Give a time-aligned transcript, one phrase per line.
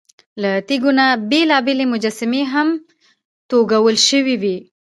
[0.41, 2.69] له تیږو نه بېلابېلې مجسمې هم
[3.49, 4.57] توږل شوې وې.